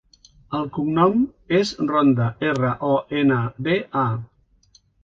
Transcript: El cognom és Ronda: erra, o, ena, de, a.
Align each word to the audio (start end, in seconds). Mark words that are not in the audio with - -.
El 0.59 0.63
cognom 0.77 1.19
és 1.59 1.75
Ronda: 1.93 2.31
erra, 2.49 2.73
o, 2.91 2.99
ena, 3.23 3.43
de, 3.69 3.79
a. 4.09 4.85